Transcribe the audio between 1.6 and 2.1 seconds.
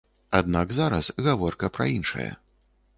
пра